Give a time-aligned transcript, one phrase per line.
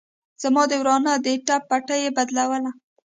[0.41, 2.71] زما د ورانه د ټپ پټۍ يې بدلوله.